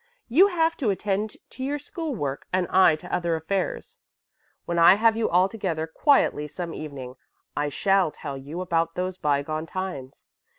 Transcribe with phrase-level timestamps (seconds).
[0.27, 3.97] "You have to attend to your school work and I to other affairs.
[4.65, 7.17] When I have you all together quietly some evening
[7.55, 10.23] I shall tell you about those bygone times.